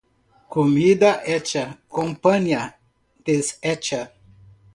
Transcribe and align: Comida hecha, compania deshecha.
Comida 0.53 1.21
hecha, 1.23 1.77
compania 1.87 2.63
deshecha. 3.23 4.01